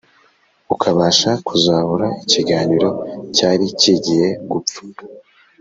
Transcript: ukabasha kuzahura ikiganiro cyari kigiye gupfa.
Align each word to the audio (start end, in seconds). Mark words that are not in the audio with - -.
ukabasha 0.73 1.31
kuzahura 1.47 2.07
ikiganiro 2.23 2.89
cyari 3.35 3.65
kigiye 3.79 4.27
gupfa. 4.51 4.81